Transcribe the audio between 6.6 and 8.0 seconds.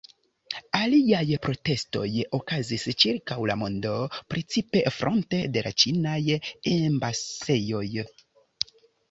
embasejoj.